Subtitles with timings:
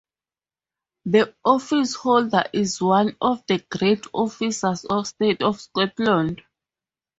[1.05, 6.41] The officeholder is one of the Great Officers of State of Scotland.